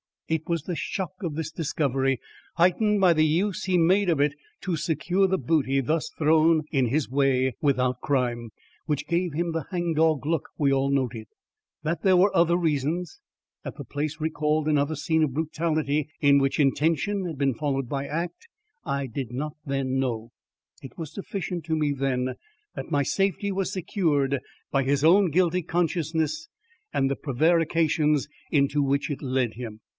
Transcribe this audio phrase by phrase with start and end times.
[0.27, 2.19] It was the shock of this discovery,
[2.55, 6.87] heightened by the use he made of it to secure the booty thus thrown in
[6.87, 8.49] his way without crime,
[8.85, 11.27] which gave him the hang dog look we all noted.
[11.83, 13.19] That there were other reasons
[13.65, 18.07] that the place recalled another scene of brutality in which intention had been followed by
[18.07, 18.47] act,
[18.85, 20.31] I did not then know.
[20.81, 22.35] It was sufficient to me then
[22.73, 24.39] that my safety was secured
[24.71, 26.47] by his own guilty consciousness
[26.93, 29.81] and the prevarications into which it led him.